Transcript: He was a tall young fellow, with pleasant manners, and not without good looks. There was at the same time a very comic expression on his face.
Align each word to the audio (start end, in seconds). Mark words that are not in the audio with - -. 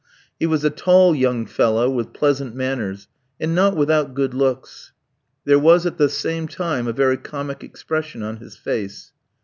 He 0.39 0.47
was 0.47 0.63
a 0.63 0.71
tall 0.71 1.13
young 1.13 1.45
fellow, 1.45 1.87
with 1.87 2.11
pleasant 2.11 2.55
manners, 2.55 3.07
and 3.39 3.53
not 3.53 3.77
without 3.77 4.15
good 4.15 4.33
looks. 4.33 4.93
There 5.45 5.59
was 5.59 5.85
at 5.85 5.99
the 5.99 6.09
same 6.09 6.47
time 6.47 6.87
a 6.87 6.91
very 6.91 7.17
comic 7.17 7.63
expression 7.63 8.23
on 8.23 8.37
his 8.37 8.57
face. 8.57 9.11